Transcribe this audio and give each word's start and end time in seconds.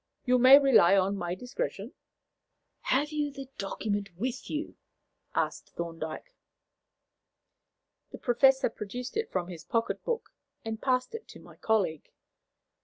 You 0.25 0.39
may 0.39 0.57
rely 0.57 0.97
on 0.97 1.15
my 1.15 1.35
discretion." 1.35 1.93
"Have 2.85 3.11
you 3.11 3.29
the 3.31 3.49
document 3.59 4.09
with 4.17 4.49
you?" 4.49 4.75
asked 5.35 5.75
Thorndyke. 5.75 6.33
The 8.11 8.17
Professor 8.17 8.71
produced 8.71 9.15
it 9.15 9.31
from 9.31 9.47
his 9.49 9.63
pocket 9.63 10.03
book, 10.03 10.33
and 10.65 10.81
passed 10.81 11.13
it 11.13 11.27
to 11.27 11.39
my 11.39 11.55
colleague. 11.55 12.09